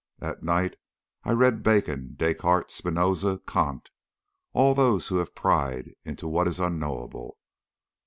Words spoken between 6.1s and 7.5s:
what is unknowable.